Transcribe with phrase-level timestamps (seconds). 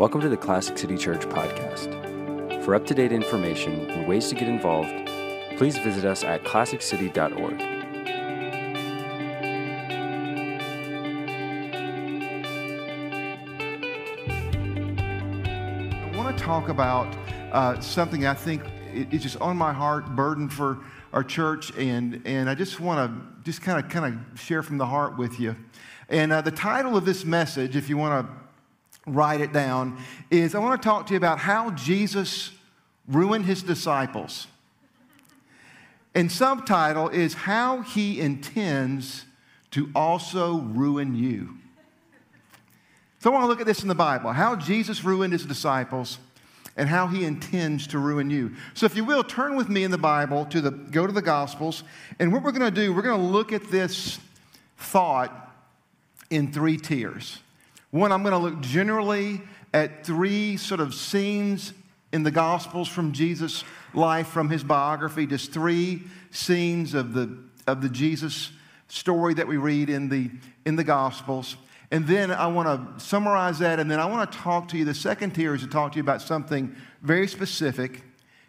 [0.00, 2.64] Welcome to the Classic City Church podcast.
[2.64, 4.88] For up to date information and ways to get involved,
[5.58, 7.60] please visit us at classiccity.org.
[16.00, 17.14] I want to talk about
[17.52, 18.62] uh, something I think
[18.94, 20.78] is just on my heart, burden for
[21.12, 24.78] our church, and, and I just want to just kind of kind of share from
[24.78, 25.56] the heart with you.
[26.08, 28.39] And uh, the title of this message, if you want to
[29.14, 29.98] write it down,
[30.30, 32.50] is I want to talk to you about how Jesus
[33.08, 34.46] ruined his disciples.
[36.14, 39.24] And subtitle is How He Intends
[39.70, 41.56] to Also Ruin You.
[43.20, 46.18] So I want to look at this in the Bible how Jesus ruined his disciples
[46.76, 48.54] and how he intends to ruin you.
[48.72, 51.20] So if you will, turn with me in the Bible to the go to the
[51.20, 51.84] Gospels,
[52.18, 54.18] and what we're going to do, we're going to look at this
[54.78, 55.52] thought
[56.30, 57.40] in three tiers.
[57.90, 59.40] One, I'm going to look generally
[59.74, 61.72] at three sort of scenes
[62.12, 67.82] in the Gospels from Jesus' life, from his biography, just three scenes of the, of
[67.82, 68.52] the Jesus
[68.88, 70.30] story that we read in the,
[70.64, 71.56] in the Gospels.
[71.90, 74.84] And then I want to summarize that, and then I want to talk to you.
[74.84, 78.02] The second tier is to talk to you about something very specific.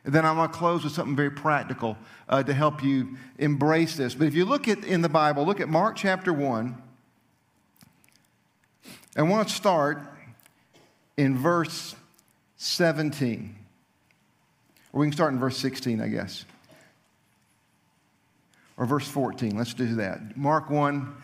[0.03, 1.97] And then I'm going to close with something very practical
[2.29, 4.13] uh, to help you embrace this.
[4.13, 6.81] But if you look at in the Bible, look at Mark chapter 1.
[9.15, 9.99] I want to start
[11.17, 11.95] in verse
[12.57, 13.55] 17.
[14.93, 16.45] Or we can start in verse 16, I guess.
[18.77, 19.57] Or verse 14.
[19.57, 20.37] Let's do that.
[20.37, 21.15] Mark 1.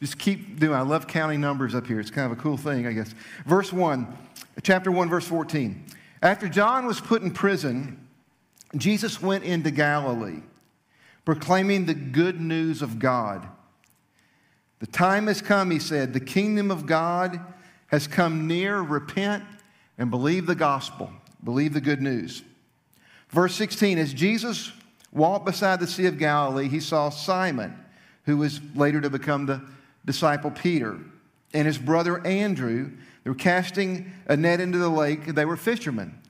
[0.00, 0.74] Just keep doing.
[0.74, 1.98] I love counting numbers up here.
[1.98, 3.14] It's kind of a cool thing, I guess.
[3.46, 4.06] Verse 1,
[4.62, 5.82] chapter 1, verse 14.
[6.22, 8.06] After John was put in prison,
[8.76, 10.42] Jesus went into Galilee,
[11.24, 13.46] proclaiming the good news of God.
[14.84, 16.12] The time has come, he said.
[16.12, 17.40] The kingdom of God
[17.86, 18.82] has come near.
[18.82, 19.42] Repent
[19.96, 21.10] and believe the gospel,
[21.42, 22.42] believe the good news.
[23.30, 24.72] Verse 16 As Jesus
[25.10, 27.74] walked beside the Sea of Galilee, he saw Simon,
[28.26, 29.62] who was later to become the
[30.04, 30.98] disciple Peter,
[31.54, 32.90] and his brother Andrew.
[33.22, 36.20] They were casting a net into the lake, they were fishermen.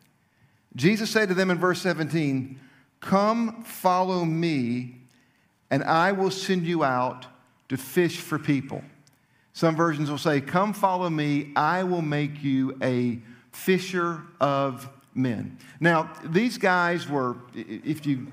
[0.76, 2.60] Jesus said to them in verse 17,
[3.00, 5.00] Come follow me,
[5.72, 7.26] and I will send you out
[7.74, 8.82] to fish for people.
[9.52, 13.18] Some versions will say, Come follow me, I will make you a
[13.52, 15.58] fisher of men.
[15.80, 18.28] Now, these guys were, if you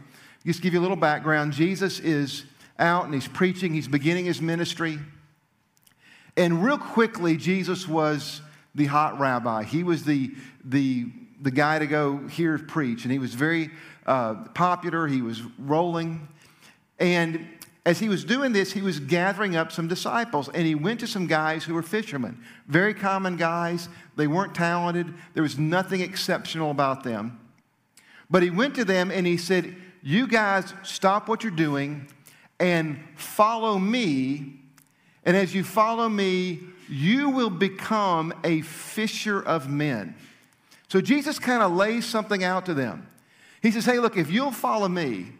[0.46, 2.46] just give you a little background, Jesus is
[2.78, 5.00] out and he's preaching, he's beginning his ministry.
[6.38, 8.42] And real quickly, Jesus was
[8.74, 9.64] the hot rabbi.
[9.64, 10.32] He was the,
[10.64, 13.70] the, the guy to go hear preach, and he was very
[14.06, 15.08] uh, popular.
[15.08, 16.28] He was rolling.
[17.00, 17.48] And
[17.86, 21.08] as he was doing this, he was gathering up some disciples, and he went to
[21.08, 22.40] some guys who were fishermen.
[22.68, 23.90] Very common guys.
[24.16, 27.40] They weren't talented, there was nothing exceptional about them.
[28.30, 32.08] But he went to them and he said, You guys, stop what you're doing
[32.60, 34.60] and follow me.
[35.26, 40.16] And as you follow me, you will become a fisher of men.
[40.88, 43.08] So Jesus kind of lays something out to them.
[43.62, 45.34] He says, Hey, look, if you'll follow me,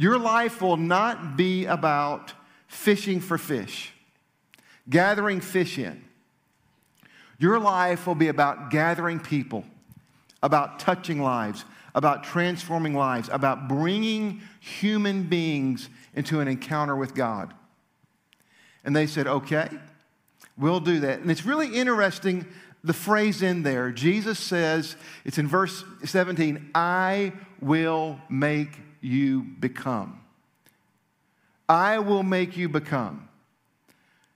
[0.00, 2.32] your life will not be about
[2.68, 3.92] fishing for fish,
[4.88, 6.02] gathering fish in.
[7.38, 9.62] Your life will be about gathering people,
[10.42, 17.52] about touching lives, about transforming lives, about bringing human beings into an encounter with God.
[18.82, 19.68] And they said, okay,
[20.56, 21.20] we'll do that.
[21.20, 22.46] And it's really interesting
[22.82, 23.90] the phrase in there.
[23.90, 24.96] Jesus says,
[25.26, 30.20] it's in verse 17, I will make you become.
[31.68, 33.28] I will make you become.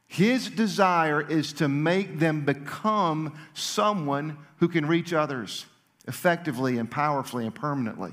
[0.06, 5.66] His desire is to make them become someone who can reach others
[6.06, 8.12] effectively and powerfully and permanently.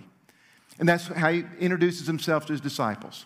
[0.79, 3.25] And that's how he introduces himself to his disciples.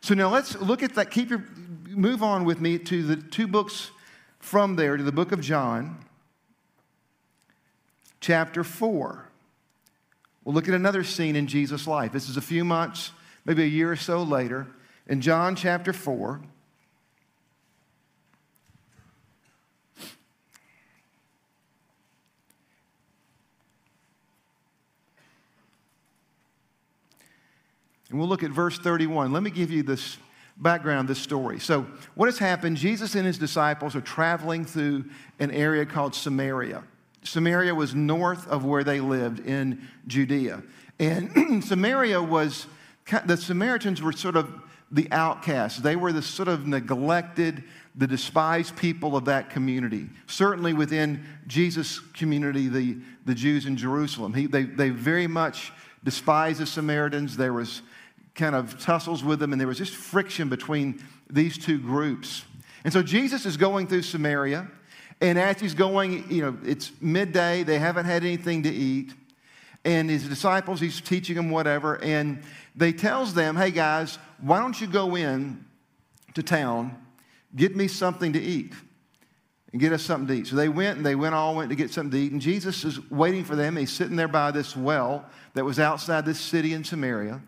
[0.00, 1.10] So now let's look at that.
[1.10, 1.44] Keep your
[1.88, 3.90] move on with me to the two books
[4.40, 6.04] from there to the book of John,
[8.20, 9.25] chapter 4.
[10.46, 12.12] We'll look at another scene in Jesus' life.
[12.12, 13.10] This is a few months,
[13.44, 14.68] maybe a year or so later,
[15.08, 16.40] in John chapter 4.
[28.10, 29.32] And we'll look at verse 31.
[29.32, 30.16] Let me give you this
[30.56, 31.58] background, this story.
[31.58, 32.76] So, what has happened?
[32.76, 35.06] Jesus and his disciples are traveling through
[35.40, 36.84] an area called Samaria.
[37.26, 40.62] Samaria was north of where they lived in Judea.
[40.98, 42.66] And Samaria was,
[43.24, 44.52] the Samaritans were sort of
[44.90, 45.80] the outcasts.
[45.80, 47.64] They were the sort of neglected,
[47.94, 50.08] the despised people of that community.
[50.26, 54.32] Certainly within Jesus' community, the, the Jews in Jerusalem.
[54.32, 55.72] He, they, they very much
[56.04, 57.36] despised the Samaritans.
[57.36, 57.82] There was
[58.34, 62.44] kind of tussles with them, and there was just friction between these two groups.
[62.84, 64.68] And so Jesus is going through Samaria,
[65.20, 69.14] and as he's going, you know, it's midday, they haven't had anything to eat.
[69.84, 72.42] And his disciples, he's teaching them whatever, and
[72.74, 75.64] they tells them, hey guys, why don't you go in
[76.34, 76.96] to town,
[77.54, 78.74] get me something to eat,
[79.72, 80.48] and get us something to eat.
[80.48, 82.84] So they went and they went all went to get something to eat, and Jesus
[82.84, 83.76] is waiting for them.
[83.76, 85.24] He's sitting there by this well
[85.54, 87.40] that was outside this city in Samaria.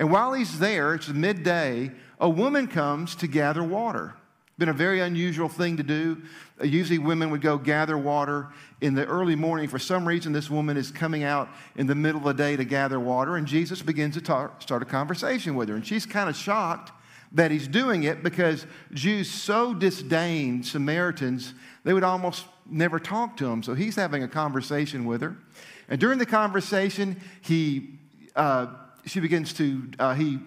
[0.00, 4.14] And while he's there, it's midday, a woman comes to gather water.
[4.60, 6.20] Been a very unusual thing to do.
[6.60, 8.48] Uh, usually, women would go gather water
[8.82, 9.68] in the early morning.
[9.68, 12.64] For some reason, this woman is coming out in the middle of the day to
[12.66, 15.76] gather water, and Jesus begins to talk, start a conversation with her.
[15.76, 16.92] And she's kind of shocked
[17.32, 21.54] that he's doing it because Jews so disdained Samaritans,
[21.84, 23.62] they would almost never talk to them.
[23.62, 25.38] So he's having a conversation with her.
[25.88, 27.98] And during the conversation, he
[28.36, 28.66] uh,
[29.06, 30.38] she begins to, uh, he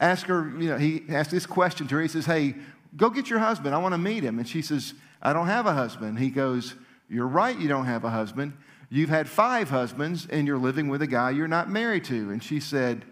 [0.00, 2.02] asks her, you know, he asks this question to her.
[2.02, 2.54] He says, Hey,
[2.96, 3.74] go get your husband.
[3.74, 4.38] I want to meet him.
[4.38, 6.18] And she says, I don't have a husband.
[6.18, 6.74] He goes,
[7.08, 8.54] You're right, you don't have a husband.
[8.90, 12.30] You've had five husbands and you're living with a guy you're not married to.
[12.30, 13.04] And she said,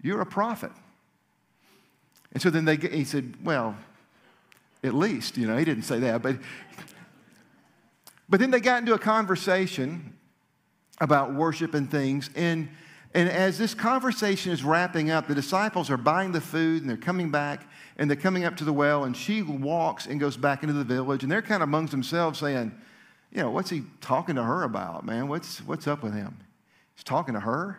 [0.00, 0.72] You're a prophet.
[2.32, 3.76] And so then they, he said, Well,
[4.84, 6.36] at least, you know, he didn't say that, but,
[8.28, 10.16] but then they got into a conversation
[11.00, 12.30] about worship and things.
[12.34, 12.68] And
[13.14, 16.96] and as this conversation is wrapping up, the disciples are buying the food and they're
[16.96, 17.66] coming back
[17.96, 19.04] and they're coming up to the well.
[19.04, 21.22] And she walks and goes back into the village.
[21.22, 22.72] And they're kind of amongst themselves saying,
[23.30, 25.28] You know, what's he talking to her about, man?
[25.28, 26.36] What's, what's up with him?
[26.94, 27.78] He's talking to her?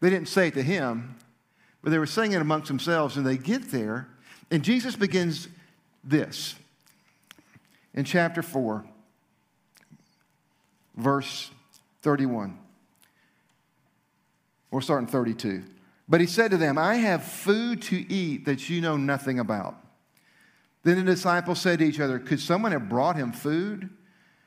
[0.00, 1.16] They didn't say it to him,
[1.82, 3.16] but they were saying it amongst themselves.
[3.16, 4.08] And they get there,
[4.50, 5.48] and Jesus begins
[6.04, 6.54] this
[7.94, 8.84] in chapter 4,
[10.96, 11.50] verse
[12.02, 12.58] 31.
[14.70, 15.64] We're starting 32.
[16.08, 19.76] But he said to them, I have food to eat that you know nothing about.
[20.84, 23.90] Then the disciples said to each other, Could someone have brought him food?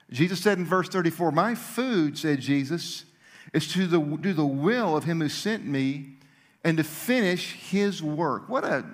[0.10, 3.06] Jesus said in verse 34, My food, said Jesus,
[3.54, 6.14] is to the, do the will of him who sent me
[6.64, 8.48] and to finish his work.
[8.48, 8.86] What a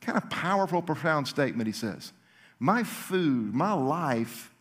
[0.00, 2.12] kind of powerful, profound statement he says.
[2.58, 4.52] My food, my life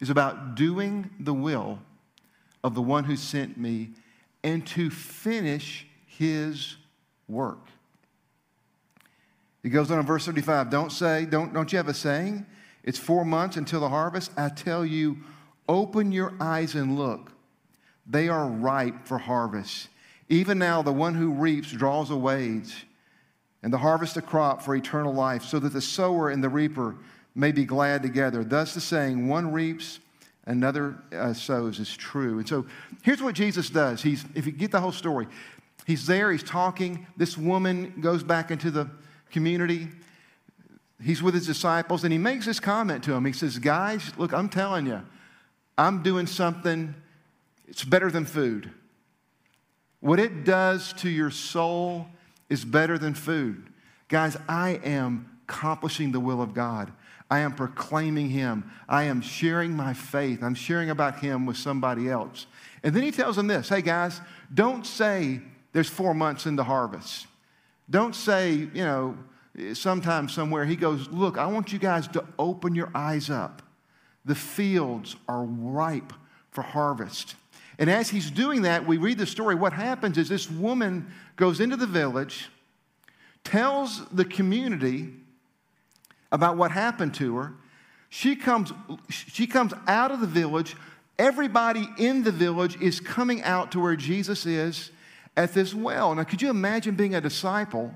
[0.00, 1.78] is about doing the will
[2.64, 3.90] of the one who sent me
[4.42, 6.76] and to finish his
[7.28, 7.68] work.
[9.62, 12.46] He goes on in verse 35 Don't say, don't, don't you have a saying?
[12.84, 14.30] It's four months until the harvest.
[14.36, 15.18] I tell you,
[15.68, 17.32] open your eyes and look.
[18.06, 19.88] They are ripe for harvest.
[20.28, 22.86] Even now, the one who reaps draws a wage,
[23.62, 26.96] and the harvest a crop for eternal life, so that the sower and the reaper
[27.34, 28.44] may be glad together.
[28.44, 29.98] Thus, the saying, one reaps
[30.46, 32.38] another uh, sows is true.
[32.38, 32.66] And so
[33.02, 34.02] here's what Jesus does.
[34.02, 35.26] He's, if you get the whole story,
[35.86, 37.06] he's there, he's talking.
[37.16, 38.90] This woman goes back into the
[39.30, 39.88] community.
[41.02, 43.24] He's with his disciples, and he makes this comment to them.
[43.24, 45.02] He says, Guys, look, I'm telling you,
[45.78, 46.94] I'm doing something,
[47.68, 48.70] it's better than food.
[50.00, 52.06] What it does to your soul
[52.48, 53.68] is better than food.
[54.08, 56.92] Guys, I am accomplishing the will of God.
[57.30, 58.70] I am proclaiming Him.
[58.88, 60.42] I am sharing my faith.
[60.42, 62.46] I'm sharing about Him with somebody else.
[62.82, 64.20] And then He tells them this hey, guys,
[64.52, 65.40] don't say
[65.76, 67.26] there's four months in the harvest.
[67.90, 69.18] Don't say, you know,
[69.74, 70.64] sometime somewhere.
[70.64, 73.60] He goes, look, I want you guys to open your eyes up.
[74.24, 76.14] The fields are ripe
[76.50, 77.34] for harvest.
[77.78, 79.54] And as he's doing that, we read the story.
[79.54, 82.48] What happens is this woman goes into the village,
[83.44, 85.10] tells the community
[86.32, 87.52] about what happened to her.
[88.08, 88.72] She comes,
[89.10, 90.74] she comes out of the village.
[91.18, 94.90] Everybody in the village is coming out to where Jesus is
[95.36, 96.14] at this well.
[96.14, 97.92] Now, could you imagine being a disciple?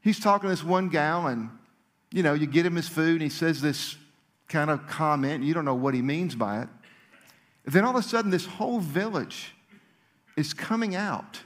[0.00, 1.50] He's talking to this one gal, and
[2.10, 3.96] you know, you get him his food, and he says this
[4.48, 6.68] kind of comment, and you don't know what he means by it.
[7.66, 9.54] then all of a sudden, this whole village
[10.36, 11.40] is coming out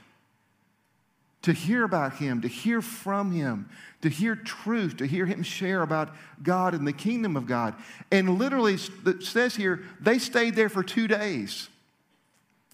[1.41, 3.69] to hear about him, to hear from him,
[4.01, 7.75] to hear truth, to hear him share about God and the kingdom of God.
[8.11, 11.67] And literally, it says here, they stayed there for two days.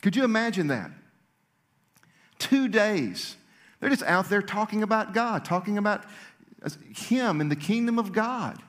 [0.03, 0.91] Could you imagine that?
[2.39, 3.35] Two days.
[3.79, 6.03] They're just out there talking about God, talking about
[6.95, 8.61] Him and the kingdom of God.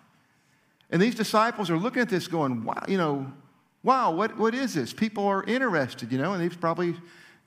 [0.90, 3.32] And these disciples are looking at this going, wow, you know,
[3.82, 4.92] wow, what, what is this?
[4.92, 6.94] People are interested, you know, and they've probably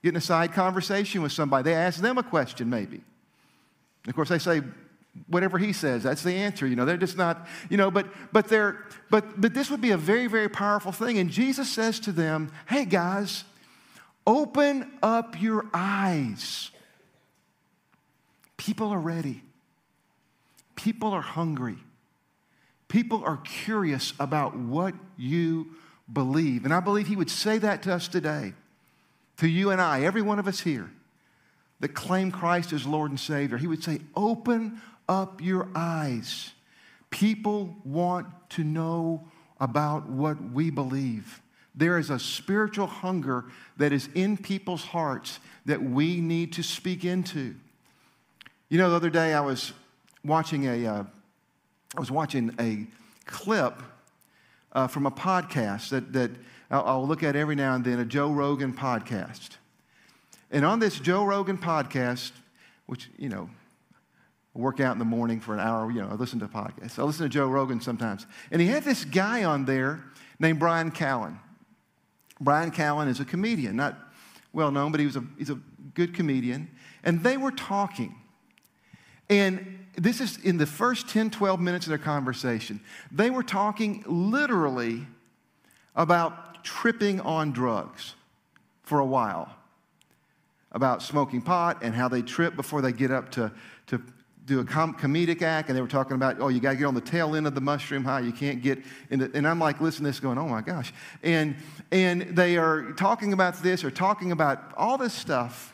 [0.01, 1.63] getting a side conversation with somebody.
[1.63, 3.01] They ask them a question, maybe.
[4.08, 4.62] Of course, they say,
[5.27, 6.65] whatever he says, that's the answer.
[6.68, 9.92] You know, they're just not, you know, but but they're but but this would be
[9.92, 11.20] a very, very powerful thing.
[11.20, 13.44] And Jesus says to them, Hey guys,
[14.25, 16.72] open up your eyes.
[18.58, 19.44] People are ready.
[20.75, 21.77] People are hungry.
[22.88, 25.68] People are curious about what you
[26.12, 26.65] believe.
[26.65, 28.53] And I believe he would say that to us today,
[29.38, 30.92] to you and I, every one of us here
[31.84, 33.58] that claim Christ as Lord and Savior.
[33.58, 36.51] He would say, Open up your eyes.
[37.10, 39.27] People want to know
[39.60, 41.42] about what we believe.
[41.75, 43.46] There is a spiritual hunger
[43.77, 47.56] that is in people's hearts that we need to speak into.
[48.70, 49.74] You know, the other day I was
[50.24, 51.03] watching a, uh,
[51.96, 52.86] I was watching a
[53.25, 53.82] clip
[54.74, 56.32] uh, from a podcast that, that
[56.70, 59.58] I'll, I'll look at every now and then, a Joe Rogan podcast.
[60.51, 62.32] And on this Joe Rogan podcast,
[62.86, 63.50] which, you know,
[64.56, 67.00] I work out in the morning for an hour, you know, I listen to podcasts.
[67.00, 68.27] I listen to Joe Rogan sometimes.
[68.51, 70.03] And he had this guy on there
[70.39, 71.38] named Bryan Callen.
[72.40, 73.98] Bryan Callen is a comedian, not
[74.52, 75.60] well known, but he was a, he's a
[75.94, 76.70] good comedian.
[77.04, 78.16] And they were talking.
[79.30, 82.80] And this is in the first 10, 12 minutes of their conversation.
[83.12, 85.08] They were talking literally
[85.96, 88.16] about tripping on drugs
[88.84, 89.54] for a while,
[90.72, 93.52] about smoking pot and how they trip before they get up to,
[93.88, 94.02] to
[94.46, 95.70] do a com- comedic act.
[95.70, 97.56] And they were talking about, oh, you got to get on the tail end of
[97.56, 98.20] the mushroom high.
[98.20, 100.94] You can't get and I'm like, listen this going, oh my gosh.
[101.22, 101.56] And,
[101.92, 105.74] and they are talking about this or talking about all this stuff.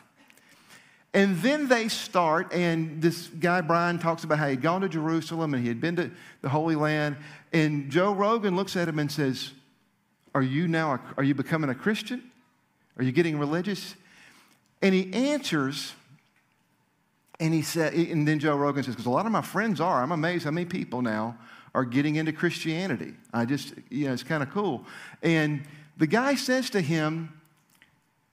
[1.12, 5.54] And then they start, and this guy, Bryan talks about how he'd gone to Jerusalem
[5.54, 6.10] and he had been to
[6.40, 7.16] the Holy Land.
[7.52, 9.50] And Joe Rogan looks at him and says,
[10.34, 12.30] Are you now, a, are you becoming a Christian?
[12.96, 13.96] Are you getting religious?
[14.82, 15.94] And he answers,
[17.40, 20.02] and he said, and then Joe Rogan says, Because a lot of my friends are.
[20.02, 21.36] I'm amazed how many people now
[21.74, 23.14] are getting into Christianity.
[23.32, 24.84] I just, you know, it's kind of cool.
[25.22, 25.62] And
[25.96, 27.40] the guy says to him,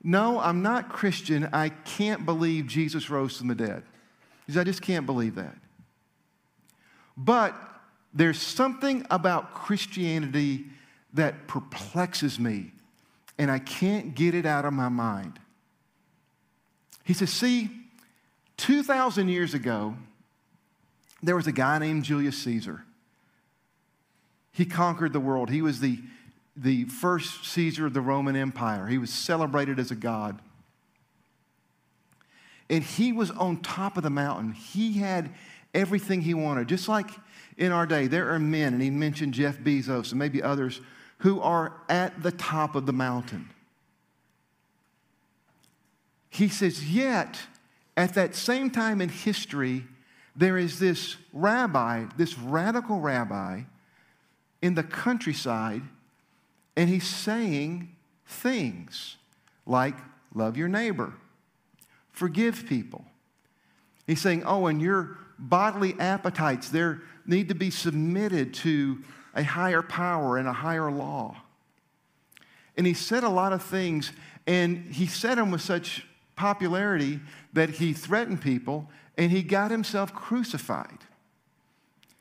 [0.04, 1.50] no, I'm not Christian.
[1.52, 3.84] I can't believe Jesus rose from the dead.
[4.46, 5.56] He says, I just can't believe that.
[7.16, 7.56] But
[8.14, 10.66] there's something about Christianity
[11.14, 12.72] that perplexes me,
[13.38, 15.40] and I can't get it out of my mind.
[17.04, 17.70] He says, See,
[18.58, 19.96] 2,000 years ago,
[21.24, 22.84] there was a guy named Julius Caesar.
[24.52, 25.50] He conquered the world.
[25.50, 26.00] He was the
[26.58, 28.88] the first Caesar of the Roman Empire.
[28.88, 30.40] He was celebrated as a god.
[32.70, 34.52] And he was on top of the mountain.
[34.52, 35.30] He had
[35.74, 36.68] everything he wanted.
[36.68, 37.12] Just like
[37.58, 40.82] in our day, there are men, and he mentioned Jeff Bezos and maybe others,
[41.20, 43.50] who are at the top of the mountain.
[46.30, 47.40] He says, yet,
[47.98, 49.84] at that same time in history,
[50.36, 53.64] there is this rabbi, this radical rabbi
[54.62, 55.82] in the countryside
[56.78, 57.96] and he's saying
[58.28, 59.18] things
[59.66, 59.96] like,
[60.34, 61.14] love your neighbor,
[62.12, 63.04] forgive people.
[64.06, 66.94] He's saying, oh, and your bodily appetites, they
[67.26, 69.04] need to be submitted to
[69.36, 71.36] a higher power and a higher law.
[72.78, 74.12] And he said a lot of things,
[74.46, 76.07] and he said them with such
[76.38, 77.20] popularity
[77.52, 81.00] that he threatened people and he got himself crucified.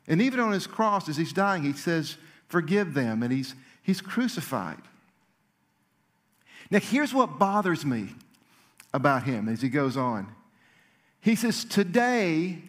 [0.07, 2.17] And even on his cross, as he's dying, he says,
[2.49, 3.23] Forgive them.
[3.23, 3.55] And he's,
[3.87, 4.81] He's crucified.
[6.69, 8.09] Now, here's what bothers me
[8.93, 10.27] about him as he goes on.
[11.21, 12.63] He says, Today,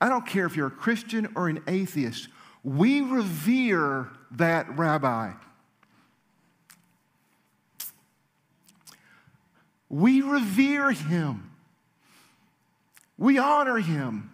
[0.00, 2.28] I don't care if you're a Christian or an atheist,
[2.62, 5.32] we revere that rabbi.
[9.94, 11.52] We revere him.
[13.16, 14.32] We honor him.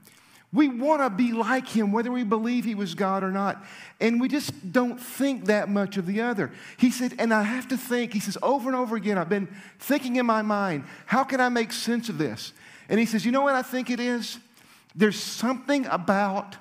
[0.54, 3.62] We want to be like him, whether we believe he was God or not.
[4.00, 6.50] And we just don't think that much of the other.
[6.78, 9.54] He said, and I have to think, he says, over and over again, I've been
[9.78, 12.54] thinking in my mind, how can I make sense of this?
[12.88, 14.38] And he says, you know what I think it is?
[14.96, 16.56] There's something about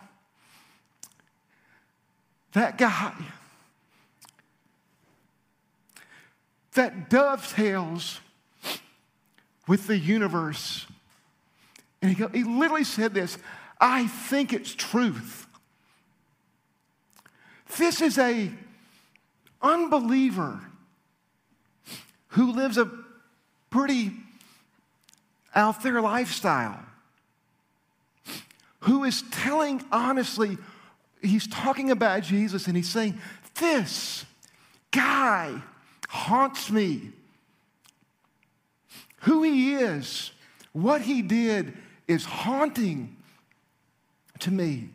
[2.51, 3.13] that guy
[6.74, 8.20] that dovetails
[9.69, 10.88] with the universe.
[12.01, 13.38] And he, go, he literally said this
[13.79, 15.45] I think it's truth.
[17.77, 18.51] This is a
[19.61, 20.59] unbeliever
[22.29, 22.89] who lives a
[23.69, 24.11] pretty
[25.53, 26.79] out there lifestyle,
[28.81, 30.57] who is telling honestly,
[31.21, 33.19] he's talking about Jesus and he's saying,
[33.59, 34.25] This
[34.91, 35.61] guy
[36.07, 37.11] haunts me.
[39.21, 40.31] Who he is,
[40.71, 43.17] what he did is haunting
[44.39, 44.89] to me.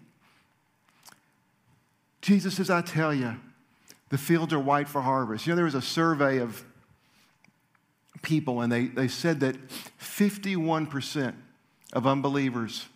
[2.22, 3.36] Jesus says, I tell you,
[4.08, 5.46] the fields are white for harvest.
[5.46, 6.64] You know, there was a survey of
[8.22, 9.56] people, and they, they said that
[9.98, 11.34] 51%
[11.92, 12.86] of unbelievers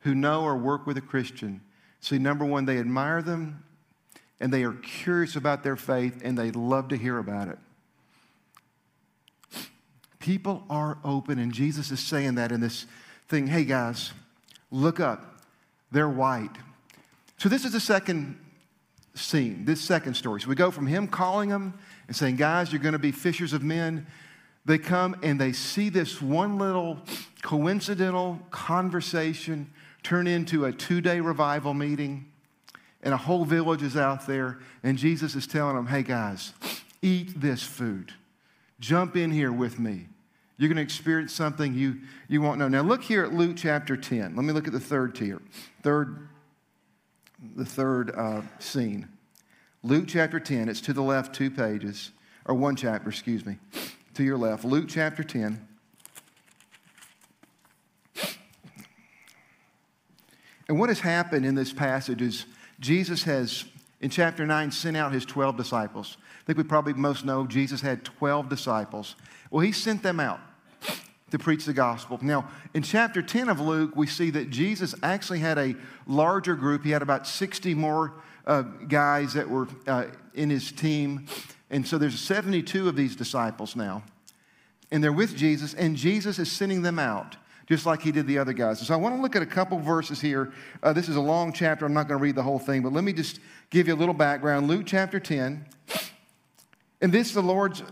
[0.00, 1.60] who know or work with a Christian
[2.00, 3.64] see, number one, they admire them
[4.38, 7.58] and they are curious about their faith and they love to hear about it.
[10.24, 12.86] People are open, and Jesus is saying that in this
[13.28, 13.46] thing.
[13.46, 14.14] Hey, guys,
[14.70, 15.42] look up.
[15.92, 16.56] They're white.
[17.36, 18.38] So, this is the second
[19.14, 20.40] scene, this second story.
[20.40, 21.74] So, we go from him calling them
[22.06, 24.06] and saying, Guys, you're going to be fishers of men.
[24.64, 27.00] They come and they see this one little
[27.42, 29.70] coincidental conversation
[30.02, 32.32] turn into a two day revival meeting,
[33.02, 36.54] and a whole village is out there, and Jesus is telling them, Hey, guys,
[37.02, 38.14] eat this food.
[38.80, 40.06] Jump in here with me.
[40.56, 42.68] You're going to experience something you, you won't know.
[42.68, 44.36] Now, look here at Luke chapter 10.
[44.36, 45.40] Let me look at the third tier,
[45.82, 46.28] third,
[47.56, 49.08] the third uh, scene.
[49.82, 52.12] Luke chapter 10, it's to the left two pages,
[52.46, 53.58] or one chapter, excuse me,
[54.14, 54.64] to your left.
[54.64, 55.68] Luke chapter 10.
[60.68, 62.46] And what has happened in this passage is
[62.80, 63.64] Jesus has,
[64.00, 66.16] in chapter 9, sent out his 12 disciples.
[66.40, 69.16] I think we probably most know Jesus had 12 disciples.
[69.54, 70.40] Well, he sent them out
[71.30, 72.18] to preach the gospel.
[72.20, 75.76] Now, in chapter 10 of Luke, we see that Jesus actually had a
[76.08, 76.82] larger group.
[76.82, 78.14] He had about 60 more
[78.48, 81.26] uh, guys that were uh, in his team.
[81.70, 84.02] And so there's 72 of these disciples now.
[84.90, 87.36] And they're with Jesus, and Jesus is sending them out
[87.68, 88.84] just like he did the other guys.
[88.84, 90.52] so I want to look at a couple verses here.
[90.82, 91.86] Uh, this is a long chapter.
[91.86, 93.38] I'm not going to read the whole thing, but let me just
[93.70, 94.66] give you a little background.
[94.66, 95.64] Luke chapter 10.
[97.00, 97.84] And this, is the Lord's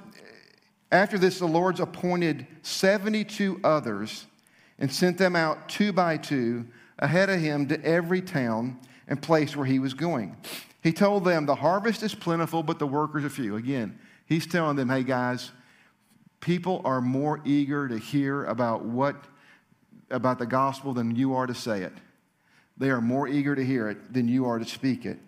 [0.92, 4.26] after this, the Lord's appointed 72 others
[4.78, 6.66] and sent them out two by two
[6.98, 10.36] ahead of him to every town and place where he was going.
[10.82, 13.56] He told them, The harvest is plentiful, but the workers are few.
[13.56, 15.50] Again, he's telling them, Hey guys,
[16.40, 19.16] people are more eager to hear about what
[20.10, 21.92] about the gospel than you are to say it.
[22.76, 25.18] They are more eager to hear it than you are to speak it.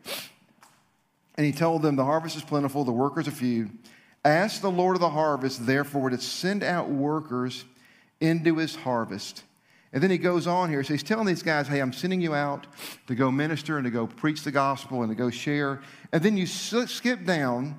[1.37, 3.71] And he told them, The harvest is plentiful, the workers are few.
[4.25, 7.65] Ask the Lord of the harvest, therefore, to send out workers
[8.21, 9.43] into his harvest.
[9.93, 10.83] And then he goes on here.
[10.83, 12.67] So he's telling these guys, hey, I'm sending you out
[13.07, 15.83] to go minister and to go preach the gospel and to go share.
[16.11, 17.77] And then you skip down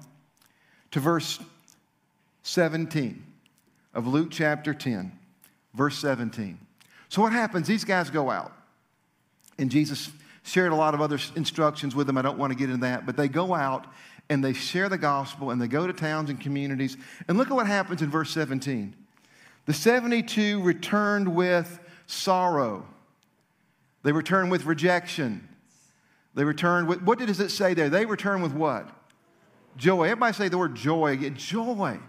[0.92, 1.40] to verse
[2.44, 3.22] 17
[3.94, 5.12] of Luke chapter 10,
[5.74, 6.60] verse 17.
[7.10, 7.68] So what happens?
[7.68, 8.54] These guys go out.
[9.58, 10.10] And Jesus
[10.44, 12.18] shared a lot of other instructions with them.
[12.18, 13.06] I don't want to get into that.
[13.06, 13.88] But they go out
[14.30, 16.98] and they share the gospel and they go to towns and communities.
[17.28, 18.96] And look at what happens in verse 17.
[19.66, 22.88] The 72 returned with sorrow.
[24.04, 25.48] They returned with rejection.
[26.36, 27.90] They returned with, what does it say there?
[27.90, 28.90] They returned with what?
[29.78, 30.04] Joy.
[30.04, 31.18] Everybody say the word joy.
[31.18, 32.00] Joy.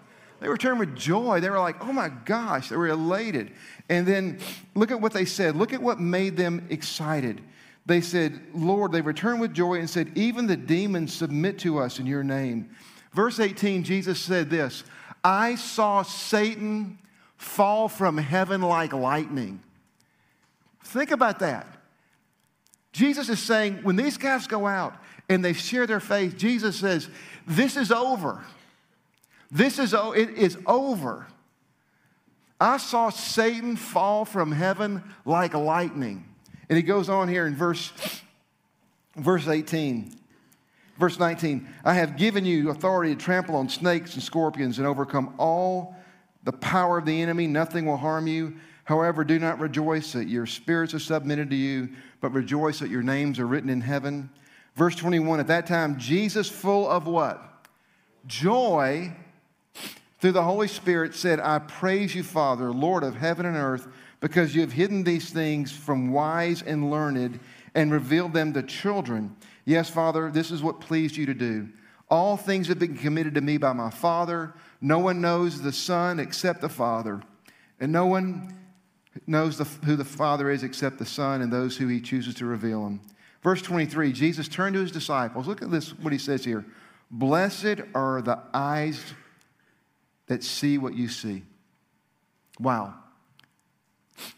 [0.41, 1.41] They returned with joy.
[1.41, 3.53] They were like, oh my gosh, they were elated.
[3.89, 4.39] And then
[4.75, 5.57] look at what they said.
[5.57, 7.43] Look at what made them excited
[7.87, 11.99] they said, Lord, they returned with joy and said, Even the demons submit to us
[11.99, 12.71] in your name.
[13.13, 14.85] Verse 18, Jesus said this
[15.25, 16.99] I saw Satan
[17.37, 19.63] fall from heaven like lightning.
[20.85, 21.67] Think about that.
[22.93, 24.95] Jesus is saying, when these guys go out
[25.29, 27.09] and they share their faith, Jesus says,
[27.47, 28.45] This is over.
[29.51, 31.27] This is, it is over.
[32.61, 36.25] I saw Satan fall from heaven like lightning.
[36.69, 37.93] And he goes on here in verse,
[39.17, 40.19] verse 18.
[40.99, 45.35] Verse 19, I have given you authority to trample on snakes and scorpions and overcome
[45.39, 45.95] all
[46.45, 47.47] the power of the enemy.
[47.47, 48.57] Nothing will harm you.
[48.85, 53.03] However, do not rejoice that your spirits are submitted to you, but rejoice that your
[53.03, 54.31] names are written in heaven.
[54.75, 57.43] Verse 21, at that time, Jesus, full of what?
[58.27, 59.13] Joy
[60.27, 63.87] through the Holy Spirit, said, I praise you, Father, Lord of heaven and earth
[64.19, 67.39] because you have hidden these things from wise and learned
[67.77, 69.37] and revealed them to children.
[69.67, 71.69] Yes, Father, this is what pleased you to do.
[72.11, 74.53] All things have been committed to me by my Father.
[74.81, 77.23] No one knows the Son except the Father,
[77.79, 78.53] and no one
[79.29, 82.47] knows the, who the Father is except the Son and those who he chooses to
[82.47, 83.01] reveal him.
[83.45, 85.47] Verse 23, Jesus turned to his disciples.
[85.47, 86.65] Look at this, what he says here.
[87.13, 89.01] Blessed are the eyes
[90.27, 91.43] that see what you see.
[92.59, 92.95] Wow.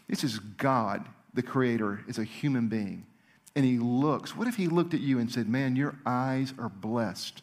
[0.07, 3.05] This is God, the Creator, is a human being.
[3.55, 4.35] And He looks.
[4.35, 7.41] What if He looked at you and said, Man, your eyes are blessed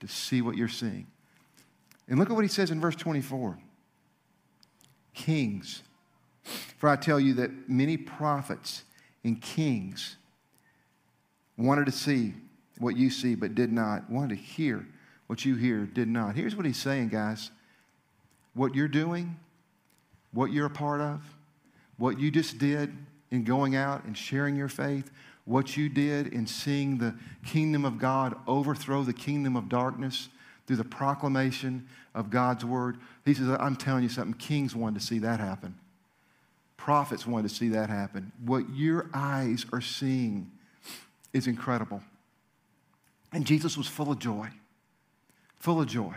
[0.00, 1.06] to see what you're seeing?
[2.08, 3.58] And look at what He says in verse 24
[5.14, 5.82] Kings.
[6.78, 8.84] For I tell you that many prophets
[9.24, 10.16] and kings
[11.56, 12.34] wanted to see
[12.78, 14.86] what you see but did not, wanted to hear
[15.26, 16.36] what you hear, did not.
[16.36, 17.50] Here's what he's saying, guys.
[18.56, 19.36] What you're doing,
[20.32, 21.20] what you're a part of,
[21.98, 22.90] what you just did
[23.30, 25.10] in going out and sharing your faith,
[25.44, 27.14] what you did in seeing the
[27.44, 30.30] kingdom of God overthrow the kingdom of darkness
[30.66, 32.96] through the proclamation of God's word.
[33.26, 35.76] He says, I'm telling you something, kings wanted to see that happen.
[36.78, 38.32] Prophets wanted to see that happen.
[38.42, 40.50] What your eyes are seeing
[41.34, 42.02] is incredible.
[43.32, 44.48] And Jesus was full of joy,
[45.58, 46.14] full of joy,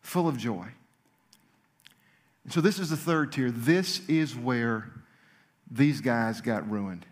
[0.00, 0.68] full of joy.
[2.46, 3.50] And so, this is the third tier.
[3.50, 4.88] This is where
[5.68, 7.04] these guys got ruined.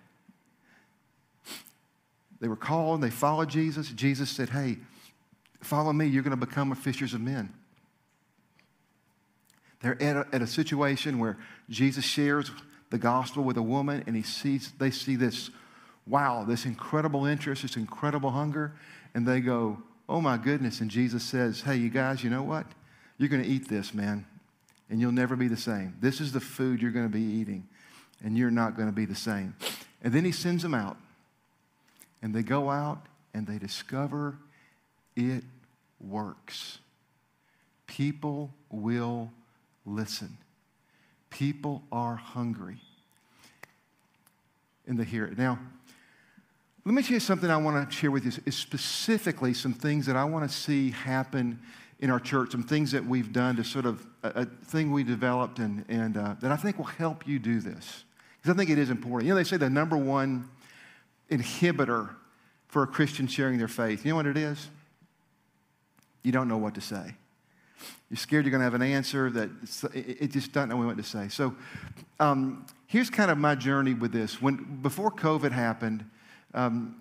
[2.40, 3.88] They were called, they followed Jesus.
[3.88, 4.78] Jesus said, Hey,
[5.60, 7.52] follow me, you're going to become a fishers of men.
[9.82, 11.36] They're at a, at a situation where
[11.68, 12.52] Jesus shares
[12.90, 15.50] the gospel with a woman, and he sees, they see this
[16.06, 18.72] wow, this incredible interest, this incredible hunger,
[19.14, 20.80] and they go, oh my goodness.
[20.80, 22.66] And Jesus says, hey, you guys, you know what?
[23.18, 24.26] You're going to eat this, man,
[24.90, 25.96] and you'll never be the same.
[26.00, 27.66] This is the food you're going to be eating,
[28.22, 29.54] and you're not going to be the same.
[30.02, 30.96] And then he sends them out,
[32.22, 34.36] and they go out and they discover
[35.16, 35.44] it
[36.00, 36.78] works.
[37.86, 39.30] People will
[39.84, 40.36] listen.
[41.30, 42.78] People are hungry
[44.86, 45.38] and they hear it.
[45.38, 45.58] Now,
[46.84, 50.06] let me tell you something I want to share with you, is specifically some things
[50.06, 51.58] that I want to see happen
[52.04, 55.02] in our church, some things that we've done to sort of, a, a thing we
[55.02, 58.04] developed and, and uh, that I think will help you do this.
[58.36, 59.26] Because I think it is important.
[59.26, 60.50] You know, they say the number one
[61.30, 62.10] inhibitor
[62.68, 64.68] for a Christian sharing their faith, you know what it is?
[66.22, 67.14] You don't know what to say.
[68.10, 69.48] You're scared you're going to have an answer that
[69.94, 71.28] it just doesn't know what to say.
[71.28, 71.54] So
[72.20, 74.42] um, here's kind of my journey with this.
[74.42, 76.04] When before COVID happened,
[76.52, 76.98] um,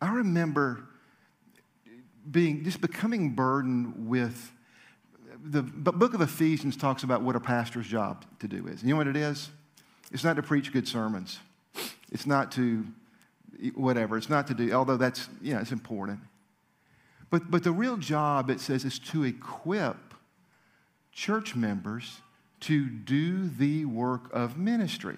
[0.00, 0.88] I remember
[2.30, 4.52] being just becoming burdened with
[5.44, 8.82] the book of Ephesians talks about what a pastor's job to do is.
[8.82, 9.50] You know what it is?
[10.12, 11.40] It's not to preach good sermons.
[12.12, 12.86] It's not to
[13.74, 14.16] whatever.
[14.16, 16.20] It's not to do, although that's, yeah, it's important.
[17.30, 19.96] But, but the real job, it says, is to equip
[21.12, 22.20] church members
[22.60, 25.16] to do the work of ministry.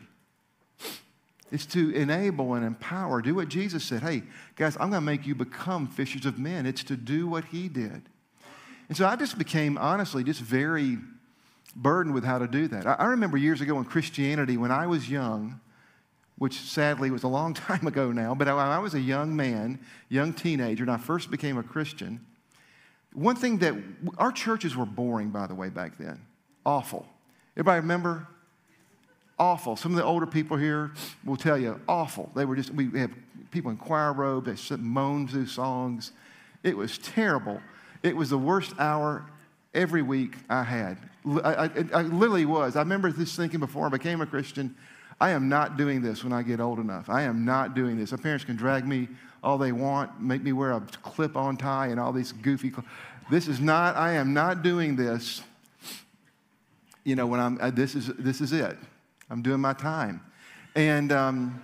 [1.55, 3.23] It's to enable and empower.
[3.23, 4.03] Do what Jesus said.
[4.03, 4.25] Hey,
[4.57, 6.67] guys, I'm going to make you become fishers of men.
[6.67, 8.03] It's to do what he did.
[8.89, 10.99] And so I just became, honestly, just very
[11.77, 12.89] burdened with how to do that.
[13.01, 15.61] I, remember years ago in Christianity, when I was young,
[16.39, 20.33] which sadly was a long time ago now, but I was a young man, young
[20.33, 22.27] teenager, and I first became a Christian,
[23.13, 23.75] one thing that
[24.19, 26.21] our churches were boring, by the way, back then.
[26.67, 27.07] Awful.
[27.57, 28.27] Everybody remember?
[29.39, 29.77] Awful.
[29.77, 30.93] Some of the older people here
[31.25, 32.31] will tell you, awful.
[32.37, 33.11] They were just, we have
[33.51, 36.13] people in choir robes, they moaned through songs.
[36.63, 37.61] It was terrible.
[38.03, 39.27] It was the worst hour
[39.75, 40.99] every week I had.
[41.27, 42.77] I, I, I literally was.
[42.77, 44.77] I remember this thinking before I became a Christian,
[45.21, 47.09] I am not doing this when I get old enough.
[47.09, 48.13] I am not doing this.
[48.13, 49.09] My parents can drag me
[49.43, 52.71] all they want, make me wear a clip on tie and all these goofy.
[52.71, 52.85] Cl-
[53.31, 55.43] this is not, I am not doing this.
[57.05, 58.77] You know, when I'm, this, is, this is it.
[59.31, 60.21] I'm doing my time.
[60.75, 61.63] And, um,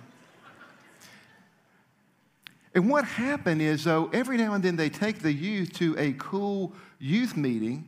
[2.73, 6.13] and what happened is, though, every now and then they take the youth to a
[6.13, 7.87] cool youth meeting,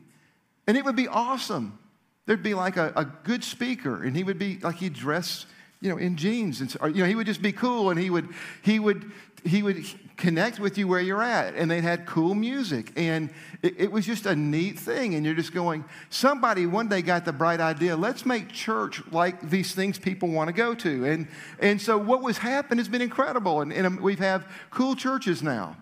[0.66, 1.78] and it would be awesome.
[2.26, 5.46] There'd be like a, a good speaker, and he would be like he'd dress,
[5.80, 8.10] you know, in jeans, and or, you know, he would just be cool, and he
[8.10, 8.28] would
[8.62, 9.10] he would
[9.44, 9.84] he would
[10.16, 13.30] connect with you where you're at, and they had cool music, and
[13.62, 15.14] it, it was just a neat thing.
[15.14, 19.50] And you're just going, somebody one day got the bright idea, let's make church like
[19.50, 23.02] these things people want to go to, and and so what was happened has been
[23.02, 25.76] incredible, and, and um, we have cool churches now.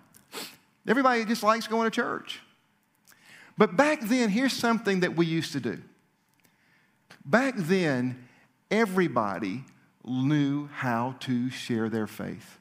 [0.86, 2.40] Everybody just likes going to church.
[3.56, 5.80] But back then, here's something that we used to do.
[7.24, 8.26] Back then,
[8.70, 9.64] everybody
[10.04, 12.58] knew how to share their faith.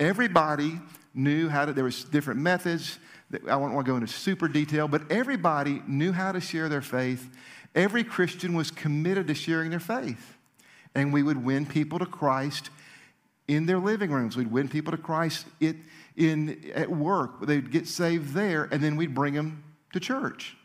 [0.00, 0.80] Everybody
[1.14, 2.98] knew how to, there was different methods.
[3.32, 6.82] I don't want to go into super detail, but everybody knew how to share their
[6.82, 7.28] faith.
[7.74, 10.36] Every Christian was committed to sharing their faith.
[10.94, 12.70] And we would win people to Christ
[13.46, 14.36] in their living rooms.
[14.36, 15.76] We'd win people to Christ it,
[16.16, 17.46] in, at work.
[17.46, 20.56] They'd get saved there, and then we'd bring them to church.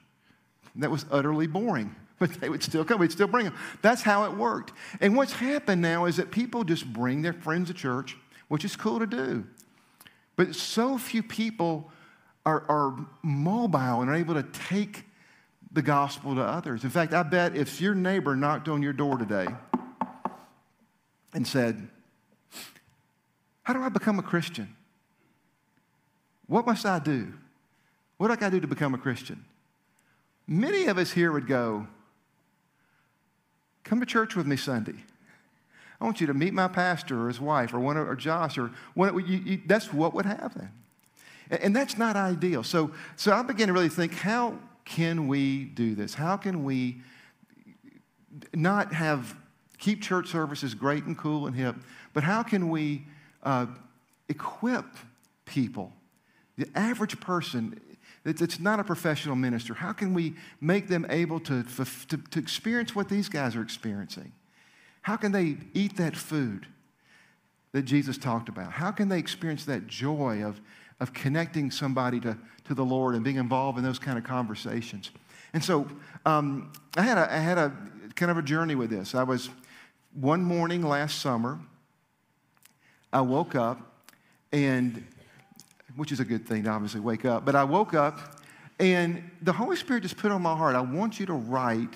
[0.77, 2.99] That was utterly boring but they would still come.
[2.99, 3.55] We'd still bring them.
[3.81, 4.71] That's how it worked.
[5.01, 8.75] And what's happened now is that people just bring their friends to church, which is
[8.75, 9.45] cool to do.
[10.35, 11.91] But so few people
[12.45, 15.05] are, are mobile and are able to take
[15.71, 16.83] the gospel to others.
[16.83, 19.47] In fact, I bet if your neighbor knocked on your door today
[21.33, 21.89] and said,
[23.63, 24.75] How do I become a Christian?
[26.47, 27.33] What must I do?
[28.17, 29.43] What do I got to do to become a Christian?
[30.47, 31.87] Many of us here would go,
[33.83, 35.03] Come to church with me Sunday.
[36.05, 38.69] I want you to meet my pastor or his wife or one or Josh or
[38.93, 39.15] one.
[39.27, 40.69] You, you, that's what would happen,
[41.49, 42.61] and, and that's not ideal.
[42.61, 46.13] So, so I began to really think, how can we do this?
[46.13, 46.97] How can we
[48.53, 49.35] not have
[49.79, 51.75] keep church services great and cool and hip,
[52.13, 53.07] but how can we
[53.41, 53.65] uh,
[54.29, 54.85] equip
[55.45, 55.91] people,
[56.55, 57.81] the average person?
[58.25, 59.73] It's not a professional minister.
[59.73, 64.33] How can we make them able to, to, to experience what these guys are experiencing?
[65.05, 66.65] How can they eat that food
[67.73, 68.71] that Jesus talked about?
[68.71, 70.59] How can they experience that joy of,
[70.99, 75.11] of connecting somebody to, to the Lord and being involved in those kind of conversations?
[75.53, 75.87] And so
[76.25, 77.71] um, I, had a, I had a
[78.15, 79.13] kind of a journey with this.
[79.13, 79.51] I was
[80.19, 81.59] one morning last summer,
[83.13, 84.07] I woke up
[84.51, 85.05] and
[85.95, 87.45] which is a good thing to obviously wake up.
[87.45, 88.41] But I woke up
[88.79, 91.93] and the Holy Spirit just put on my heart, I want you to write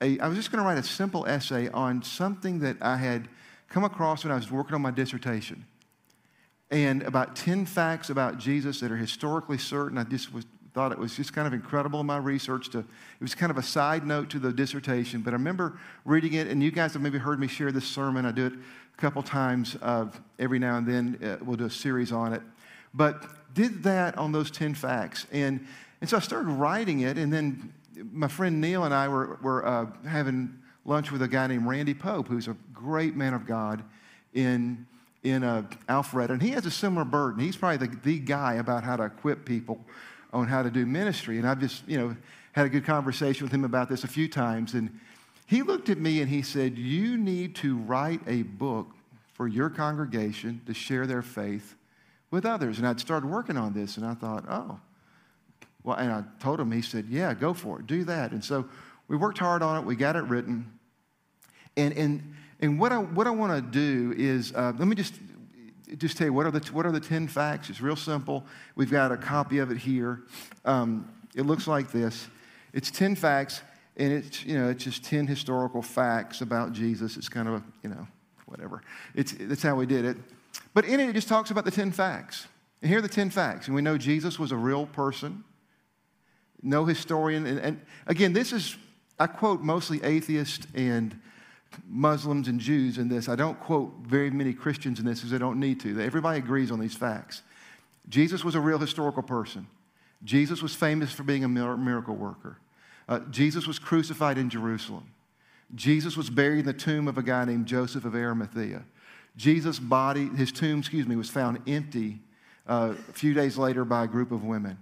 [0.00, 3.28] a, I was just going to write a simple essay on something that I had
[3.68, 5.64] come across when I was working on my dissertation.
[6.70, 9.98] And about 10 facts about Jesus that are historically certain.
[9.98, 12.70] I just was, thought it was just kind of incredible in my research.
[12.70, 12.86] To, it
[13.20, 15.22] was kind of a side note to the dissertation.
[15.22, 18.26] But I remember reading it, and you guys have maybe heard me share this sermon.
[18.26, 20.06] I do it a couple times uh,
[20.38, 21.18] every now and then.
[21.22, 22.42] Uh, we'll do a series on it.
[22.92, 25.26] But did that on those 10 facts.
[25.32, 25.66] And,
[26.00, 27.72] and so I started writing it, and then
[28.12, 31.94] my friend Neil and I were, were uh, having lunch with a guy named Randy
[31.94, 33.82] Pope, who's a great man of God
[34.34, 34.86] in,
[35.22, 36.30] in uh, Alpharetta.
[36.30, 37.40] And he has a similar burden.
[37.40, 39.80] He's probably the, the guy about how to equip people
[40.32, 41.38] on how to do ministry.
[41.38, 42.16] And I've just, you know,
[42.52, 44.74] had a good conversation with him about this a few times.
[44.74, 44.98] And
[45.46, 48.88] he looked at me and he said, You need to write a book
[49.32, 51.74] for your congregation to share their faith
[52.30, 52.78] with others.
[52.78, 54.80] And I'd started working on this, and I thought, oh,
[55.86, 58.32] well, and I told him, he said, yeah, go for it, do that.
[58.32, 58.68] And so
[59.06, 60.70] we worked hard on it, we got it written.
[61.76, 65.14] And, and, and what I, what I want to do is, uh, let me just,
[65.96, 67.70] just tell you, what are, the, what are the 10 facts?
[67.70, 68.44] It's real simple.
[68.74, 70.22] We've got a copy of it here.
[70.64, 72.26] Um, it looks like this.
[72.72, 73.62] It's 10 facts,
[73.96, 77.16] and it's, you know, it's just 10 historical facts about Jesus.
[77.16, 78.08] It's kind of, a, you know,
[78.46, 78.82] whatever.
[79.14, 80.16] It's, that's how we did it.
[80.74, 82.48] But in it, it just talks about the 10 facts.
[82.82, 83.68] And here are the 10 facts.
[83.68, 85.44] And we know Jesus was a real person,
[86.66, 87.46] no historian.
[87.46, 88.76] And, and again, this is,
[89.18, 91.18] I quote mostly atheists and
[91.88, 93.28] Muslims and Jews in this.
[93.28, 96.00] I don't quote very many Christians in this because I don't need to.
[96.00, 97.42] Everybody agrees on these facts.
[98.08, 99.66] Jesus was a real historical person.
[100.24, 102.58] Jesus was famous for being a miracle worker.
[103.08, 105.12] Uh, Jesus was crucified in Jerusalem.
[105.74, 108.84] Jesus was buried in the tomb of a guy named Joseph of Arimathea.
[109.36, 112.20] Jesus' body, his tomb, excuse me, was found empty
[112.66, 114.78] uh, a few days later by a group of women.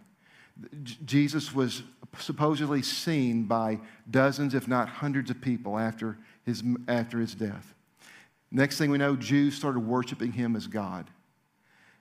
[1.05, 1.83] Jesus was
[2.19, 7.75] supposedly seen by dozens, if not hundreds of people after his, after his death.
[8.51, 11.11] Next thing we know, Jews started worshiping him as God.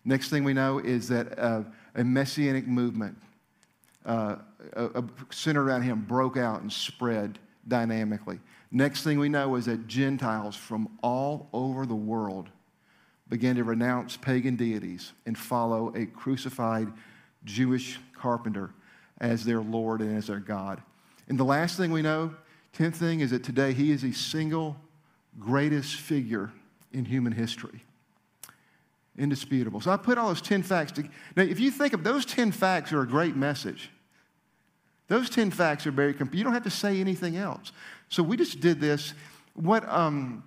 [0.06, 1.64] Next thing we know is that uh,
[1.96, 3.18] a messianic movement
[4.06, 4.36] uh,
[5.32, 8.40] centered around him broke out and spread dynamically.
[8.72, 12.50] Next thing we know is that Gentiles from all over the world
[13.30, 16.92] began to renounce pagan deities and follow a crucified
[17.46, 18.72] Jewish carpenter
[19.20, 20.82] as their Lord and as their God.
[21.28, 22.34] And the last thing we know,
[22.74, 24.76] tenth thing, is that today he is the single
[25.40, 26.52] greatest figure
[26.92, 27.84] in human history.
[29.18, 29.80] Indisputable.
[29.80, 31.14] So I put all those 10 facts together.
[31.36, 33.90] Now, if you think of those 10 facts are a great message.
[35.08, 36.40] Those 10 facts are very complete.
[36.40, 37.72] You don't have to say anything else.
[38.10, 39.14] So we just did this.
[39.54, 40.44] What, um,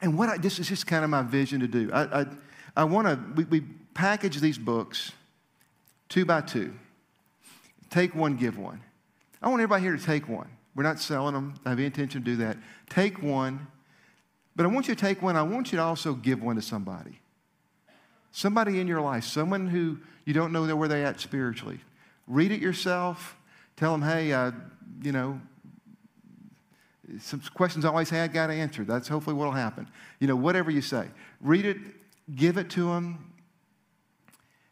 [0.00, 1.90] and what I, this is just kind of my vision to do.
[1.92, 2.26] I, I,
[2.76, 3.60] I want to, we, we
[3.92, 5.12] package these books
[6.08, 6.74] two by two.
[7.90, 8.80] Take one, give one.
[9.40, 10.48] I want everybody here to take one.
[10.74, 11.54] We're not selling them.
[11.64, 12.56] I have any intention to do that.
[12.90, 13.66] Take one.
[14.54, 15.36] But I want you to take one.
[15.36, 17.20] I want you to also give one to somebody.
[18.32, 21.80] Somebody in your life, someone who you don't know where they're at spiritually.
[22.26, 23.36] Read it yourself.
[23.76, 24.52] Tell them, hey, uh,
[25.02, 25.40] you know,
[27.20, 28.86] some questions I always had got answered.
[28.86, 29.88] That's hopefully what will happen.
[30.20, 31.08] You know, whatever you say,
[31.40, 31.78] read it,
[32.34, 33.27] give it to them,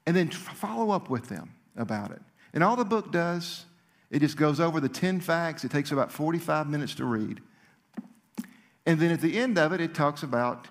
[0.07, 2.23] and then follow up with them about it.
[2.55, 3.67] And all the book does,
[4.11, 5.65] it just goes over the 10 facts.
[5.65, 7.41] It takes about 45 minutes to read.
[8.87, 10.69] And then at the end of it, it talks about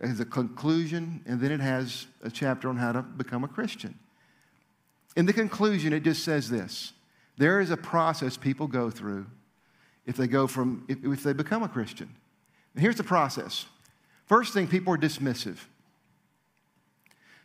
[0.00, 3.48] uh, as a conclusion, and then it has a chapter on how to become a
[3.48, 3.98] Christian.
[5.16, 6.92] In the conclusion, it just says this
[7.36, 9.26] there is a process people go through
[10.06, 12.14] if they go from, if, if they become a Christian.
[12.74, 13.66] And here's the process.
[14.26, 15.58] First thing, people are dismissive.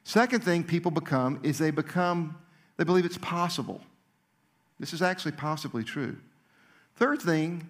[0.03, 2.37] Second thing people become is they become
[2.77, 3.81] They believe it's possible.
[4.79, 6.17] This is actually possibly true.
[6.95, 7.69] Third thing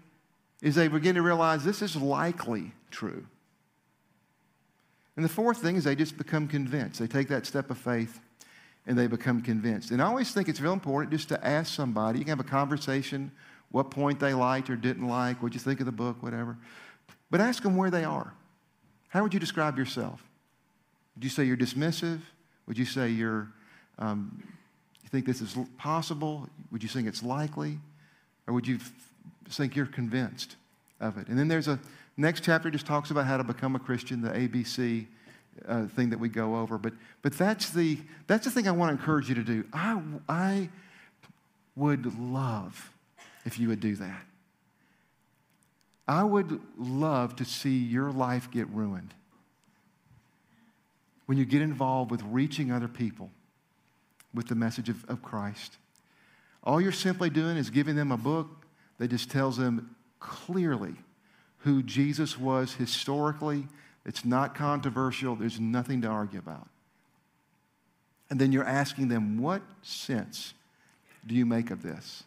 [0.62, 3.26] is they begin to realize this is likely true.
[5.16, 7.00] And the fourth thing is they just become convinced.
[7.00, 8.20] They take that step of faith
[8.88, 9.92] and they become convinced.
[9.92, 12.20] And I always think it's real important just to ask somebody.
[12.20, 13.32] You can have a conversation,
[13.72, 16.58] what point they liked or didn't like, what you think of the book, whatever.
[17.30, 18.34] But ask them where they are.
[19.10, 20.24] How would you describe yourself?
[21.16, 22.22] Would you say you're dismissive?
[22.68, 23.48] Would you say you're,
[24.00, 24.44] um,
[25.04, 26.48] you think this is possible?
[26.72, 27.80] Would you think it's likely?
[28.48, 28.80] Or would you
[29.50, 30.56] think you're convinced
[31.00, 31.28] of it?
[31.28, 31.80] And then there's a
[32.18, 35.06] next chapter just talks about how to become a Christian, the ABC
[35.68, 36.78] uh, thing that we go over.
[36.78, 39.66] But, but that's, the, that's the thing I want to encourage you to do.
[39.74, 40.70] I, I
[41.76, 42.92] would love
[43.46, 44.22] if you would do that.
[46.08, 49.14] I would love to see your life get ruined
[51.26, 53.30] when you get involved with reaching other people
[54.34, 55.78] with the message of, of Christ.
[56.64, 58.66] All you're simply doing is giving them a book
[58.98, 60.96] that just tells them clearly
[61.60, 63.68] who Jesus was historically.
[64.06, 66.68] It's not controversial, there's nothing to argue about.
[68.30, 70.54] And then you're asking them, what sense
[71.28, 72.24] do you make of this?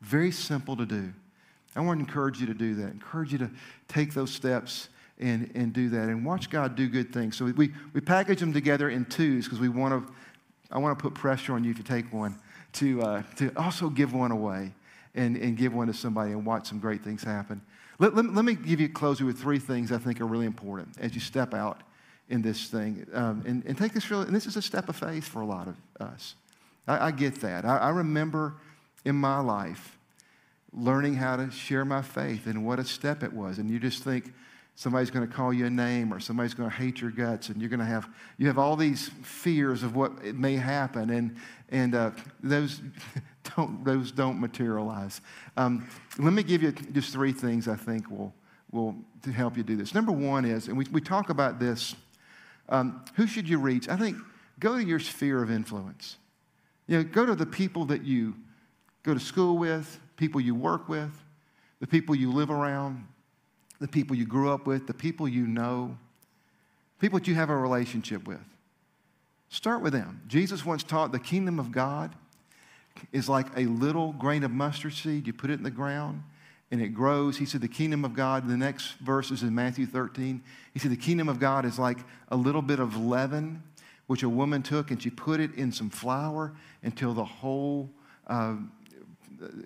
[0.00, 1.12] Very simple to do.
[1.74, 2.92] I want to encourage you to do that.
[2.92, 3.50] Encourage you to
[3.88, 4.88] take those steps
[5.20, 7.36] and, and do that and watch God do good things.
[7.36, 10.12] So we, we package them together in twos because we want to,
[10.70, 12.38] I want to put pressure on you if you take one
[12.74, 14.72] to, uh, to also give one away
[15.14, 17.60] and, and give one to somebody and watch some great things happen.
[17.98, 20.98] Let, let, let me give you closing with three things I think are really important
[20.98, 21.82] as you step out
[22.28, 23.06] in this thing.
[23.12, 25.46] Um, and, and take this really, and this is a step of faith for a
[25.46, 26.34] lot of us.
[26.88, 27.64] I, I get that.
[27.64, 28.54] I, I remember
[29.04, 29.98] in my life
[30.72, 33.58] learning how to share my faith and what a step it was.
[33.58, 34.32] And you just think,
[34.80, 37.60] somebody's going to call you a name or somebody's going to hate your guts and
[37.60, 41.36] you're going to have you have all these fears of what may happen and
[41.68, 42.10] and uh,
[42.42, 42.80] those
[43.56, 45.20] don't those don't materialize.
[45.58, 45.86] Um,
[46.18, 48.32] let me give you just three things i think will
[48.72, 48.94] will
[49.34, 49.94] help you do this.
[49.94, 51.94] Number one is and we, we talk about this
[52.70, 53.86] um, who should you reach?
[53.86, 54.16] I think
[54.58, 56.16] go to your sphere of influence.
[56.86, 58.34] You know go to the people that you
[59.02, 61.12] go to school with people you work with
[61.80, 63.06] the people you live around
[63.80, 65.96] the people you grew up with, the people you know,
[67.00, 68.44] people that you have a relationship with.
[69.48, 70.22] Start with them.
[70.28, 72.14] Jesus once taught the kingdom of God
[73.12, 75.26] is like a little grain of mustard seed.
[75.26, 76.22] You put it in the ground
[76.70, 77.38] and it grows.
[77.38, 80.42] He said, The kingdom of God, the next verse is in Matthew 13.
[80.72, 83.62] He said, The kingdom of God is like a little bit of leaven,
[84.06, 87.90] which a woman took and she put it in some flour until the whole
[88.28, 88.54] uh,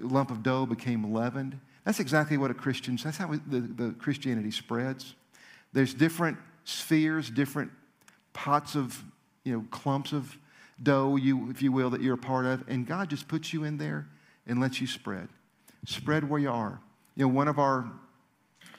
[0.00, 1.58] lump of dough became leavened.
[1.84, 5.14] That's exactly what a Christian, that's how the, the Christianity spreads.
[5.72, 7.70] There's different spheres, different
[8.32, 9.02] pots of,
[9.44, 10.36] you know, clumps of
[10.82, 13.64] dough, you, if you will, that you're a part of, and God just puts you
[13.64, 14.06] in there
[14.46, 15.28] and lets you spread.
[15.84, 16.80] Spread where you are.
[17.16, 17.90] You know, one of our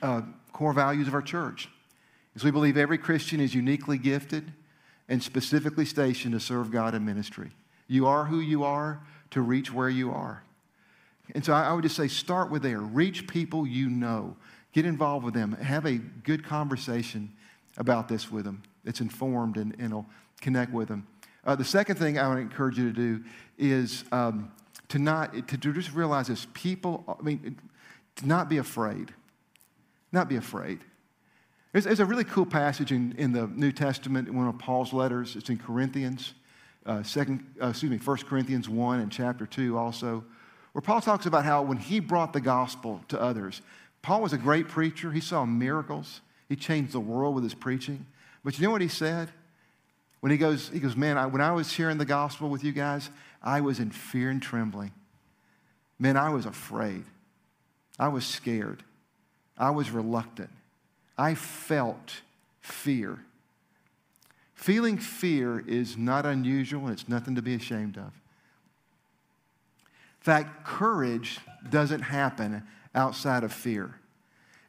[0.02, 1.70] uh, core values of our church
[2.36, 4.52] is we believe every Christian is uniquely gifted
[5.08, 7.52] and specifically stationed to serve God in ministry.
[7.88, 10.44] You are who you are to reach where you are.
[11.34, 12.80] And so I would just say start with there.
[12.80, 14.36] Reach people you know.
[14.74, 15.54] Get involved with them.
[15.54, 17.32] Have a good conversation
[17.78, 18.62] about this with them.
[18.84, 20.06] It's informed and, and will
[20.42, 21.08] connect with them.
[21.46, 23.24] Uh, the second thing I to encourage you to do
[23.58, 24.52] is um,
[24.90, 27.58] to not, to, to just realize this people, I mean,
[28.18, 29.14] to not be afraid.
[30.12, 30.80] Not be afraid.
[31.72, 34.94] There's, there's a really cool passage in, in the New Testament, in one of Paul's
[34.94, 35.36] letters.
[35.36, 36.34] It's in Corinthians,
[36.86, 40.24] uh, second, uh, excuse me, 1 Corinthians 1 and chapter 2 also
[40.76, 43.62] where Paul talks about how when he brought the gospel to others,
[44.02, 45.10] Paul was a great preacher.
[45.10, 46.20] He saw miracles.
[46.50, 48.06] He changed the world with his preaching.
[48.44, 49.30] But you know what he said?
[50.20, 52.74] When he goes, he goes, man, I, when I was sharing the gospel with you
[52.74, 53.10] guys,
[53.42, 54.92] I was in fear and trembling.
[55.98, 57.06] Man, I was afraid.
[57.98, 58.84] I was scared.
[59.58, 60.52] I was reluctant.
[61.18, 62.20] I felt
[62.60, 63.20] fear.
[64.56, 68.12] Feeling fear is not unusual and it's nothing to be ashamed of
[70.26, 72.64] fact, courage doesn't happen
[72.96, 74.00] outside of fear.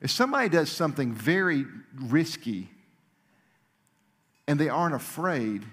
[0.03, 2.69] If somebody does something very risky
[4.47, 5.65] and they aren't afraid,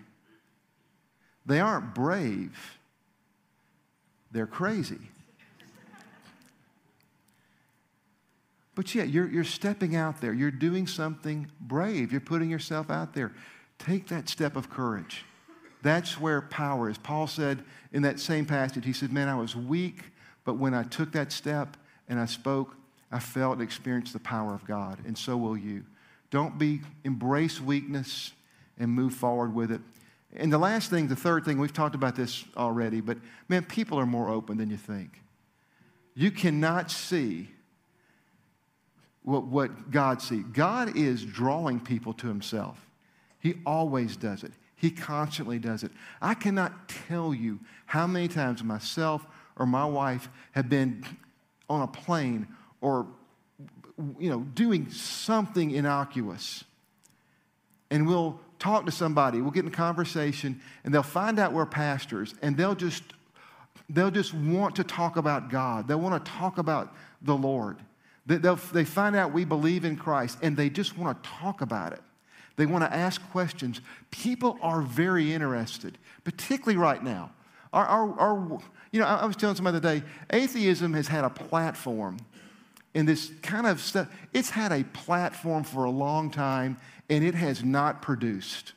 [1.45, 2.77] they aren't brave,
[4.31, 5.09] they're crazy.
[8.75, 10.33] But yet, you're, you're stepping out there.
[10.33, 12.11] You're doing something brave.
[12.11, 13.33] You're putting yourself out there.
[13.77, 15.25] Take that step of courage.
[15.83, 16.97] That's where power is.
[16.97, 20.05] Paul said in that same passage, he said, Man, I was weak,
[20.45, 21.77] but when I took that step
[22.07, 22.75] and I spoke,
[23.11, 25.83] I felt and experienced the power of God, and so will you.
[26.31, 28.31] Don't be, embrace weakness
[28.79, 29.81] and move forward with it
[30.35, 33.19] And the last thing, the third thing, we've talked about this already, but
[33.49, 35.21] man, people are more open than you think.
[36.15, 37.49] You cannot see
[39.21, 40.43] what, what God sees.
[40.53, 42.83] God is drawing people to Himself.
[43.39, 44.53] He always does it.
[44.83, 45.93] He constantly does it.
[46.21, 49.25] I cannot tell you how many times myself
[49.55, 51.05] or my wife have been
[51.69, 52.49] on a plane
[52.81, 53.07] or
[54.19, 56.65] you know doing something innocuous.
[57.91, 62.35] And we'll talk to somebody we'll get in conversation and they'll find out we're pastors
[62.41, 63.03] and they'll just
[63.87, 65.87] they'll just want to talk about god.
[65.87, 67.77] They'll want to talk about the lord.
[68.25, 71.93] They, they find out we believe in christ and they just want to talk about
[71.93, 72.01] it
[72.55, 73.81] they want to ask questions
[74.11, 77.31] people are very interested particularly right now
[77.73, 78.59] our, our, our
[78.93, 82.17] you know, I, was telling somebody the other day, atheism has had a platform
[82.93, 84.07] in this kind of stuff.
[84.33, 86.77] It's had a platform for a long time,
[87.09, 88.73] and it has not produced.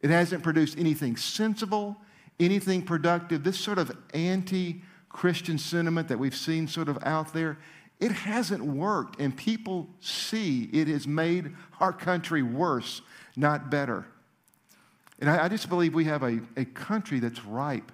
[0.00, 1.96] It hasn't produced anything sensible,
[2.40, 3.44] anything productive.
[3.44, 7.58] This sort of anti Christian sentiment that we've seen sort of out there,
[8.02, 9.20] it hasn't worked.
[9.20, 13.00] And people see it has made our country worse,
[13.36, 14.06] not better.
[15.20, 17.92] And I, I just believe we have a, a country that's ripe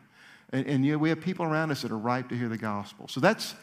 [0.51, 2.59] and, and you know, we have people around us that are ripe to hear the
[2.59, 3.09] gospel.
[3.09, 3.55] So that's,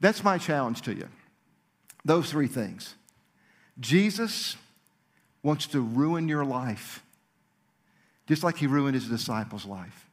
[0.00, 1.08] that's my challenge to you.
[2.04, 2.94] Those three things.
[3.80, 4.56] Jesus
[5.42, 7.02] wants to ruin your life,
[8.26, 10.06] just like he ruined his disciples' life.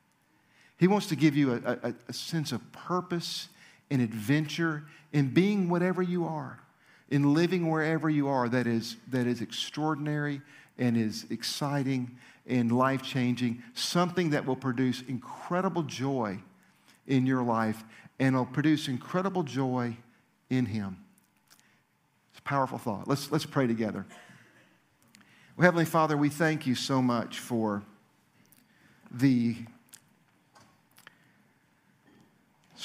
[0.77, 3.47] He wants to give you a, a, a sense of purpose
[3.89, 4.85] and adventure
[5.15, 6.59] in being whatever you are,
[7.09, 10.41] in living wherever you are that is, that is extraordinary
[10.77, 16.37] and is exciting and life changing, something that will produce incredible joy
[17.07, 17.81] in your life
[18.19, 19.95] and will produce incredible joy
[20.49, 20.97] in Him.
[22.31, 23.07] It's a powerful thought.
[23.07, 24.05] Let's, let's pray together.
[25.55, 27.83] Well, Heavenly Father, we thank you so much for
[29.09, 29.55] the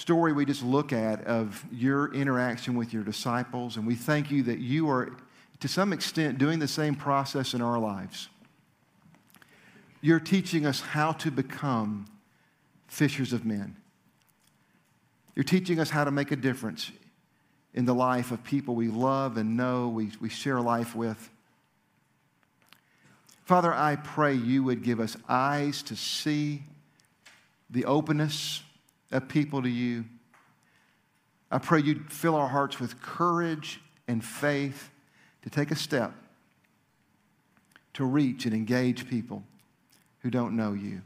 [0.00, 4.42] story we just look at of your interaction with your disciples, and we thank you
[4.44, 5.10] that you are,
[5.60, 8.28] to some extent, doing the same process in our lives
[10.00, 12.06] you're teaching us how to become
[12.88, 13.76] fishers of men.
[15.34, 16.90] You're teaching us how to make a difference
[17.74, 21.30] in the life of people we love and know, we, we share life with.
[23.44, 26.62] Father, I pray you would give us eyes to see
[27.68, 28.62] the openness
[29.10, 30.04] of people to you.
[31.50, 34.90] I pray you'd fill our hearts with courage and faith
[35.42, 36.12] to take a step
[37.94, 39.42] to reach and engage people
[40.20, 41.02] who don't know you.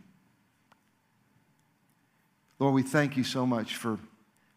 [2.59, 3.99] Lord, we thank you so much for,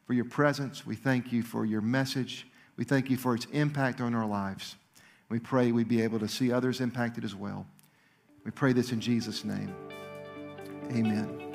[0.06, 0.86] for your presence.
[0.86, 2.48] We thank you for your message.
[2.76, 4.76] We thank you for its impact on our lives.
[5.30, 7.66] We pray we'd be able to see others impacted as well.
[8.46, 9.74] We pray this in Jesus' name.
[10.92, 11.47] Amen.